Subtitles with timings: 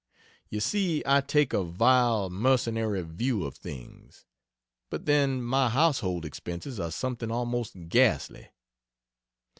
[0.49, 4.25] You see I take a vile, mercenary view of things
[4.89, 8.49] but then my household expenses are something almost ghastly.